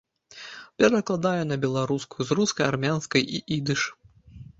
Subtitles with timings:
[0.79, 3.81] Перакладае на беларускую з рускай, армянскай і ідыш.